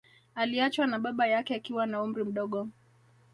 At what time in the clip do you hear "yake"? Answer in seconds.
1.27-1.55